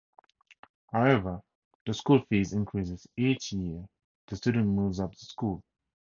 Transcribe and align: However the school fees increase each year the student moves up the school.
However 0.91 1.43
the 1.85 1.93
school 1.93 2.23
fees 2.27 2.53
increase 2.53 3.05
each 3.15 3.51
year 3.53 3.85
the 4.25 4.35
student 4.35 4.65
moves 4.65 4.99
up 4.99 5.11
the 5.11 5.25
school. 5.25 5.61